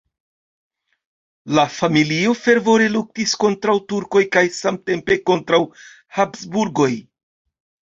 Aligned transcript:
La 1.57 1.65
familio 1.73 2.33
fervore 2.41 2.89
luktis 2.95 3.37
kontraŭ 3.45 3.79
turkoj 3.95 4.27
kaj 4.39 4.47
samtempe 4.59 5.23
kontraŭ 5.31 5.65
Habsburgoj. 6.21 6.95